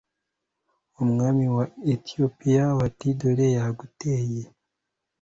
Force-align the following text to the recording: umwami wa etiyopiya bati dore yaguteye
umwami 1.03 1.45
wa 1.55 1.65
etiyopiya 1.93 2.63
bati 2.79 3.07
dore 3.19 3.45
yaguteye 3.57 4.41